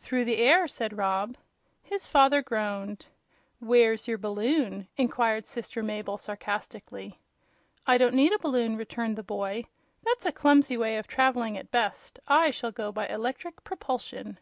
"Through 0.00 0.24
the 0.24 0.38
air," 0.38 0.66
said 0.66 0.96
Rob. 0.98 1.36
His 1.84 2.08
father 2.08 2.42
groaned. 2.42 3.06
"Where's 3.60 4.08
your 4.08 4.18
balloon?" 4.18 4.88
inquired 4.96 5.46
sister 5.46 5.84
Mabel, 5.84 6.18
sarcastically. 6.18 7.20
"I 7.86 7.96
don't 7.96 8.16
need 8.16 8.32
a 8.32 8.40
balloon," 8.40 8.76
returned 8.76 9.14
the 9.14 9.22
boy. 9.22 9.66
"That's 10.04 10.26
a 10.26 10.32
clumsy 10.32 10.76
way 10.76 10.96
of 10.96 11.06
traveling, 11.06 11.56
at 11.56 11.70
best. 11.70 12.18
I 12.26 12.50
shall 12.50 12.72
go 12.72 12.90
by 12.90 13.06
electric 13.06 13.62
propulsion." 13.62 14.40